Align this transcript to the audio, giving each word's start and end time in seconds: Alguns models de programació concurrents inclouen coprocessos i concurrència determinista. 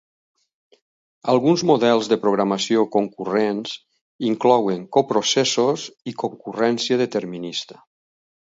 Alguns 1.33 1.63
models 1.71 2.09
de 2.13 2.17
programació 2.23 2.85
concurrents 2.95 3.75
inclouen 4.31 4.89
coprocessos 4.99 5.87
i 6.13 6.17
concurrència 6.25 7.01
determinista. 7.07 7.81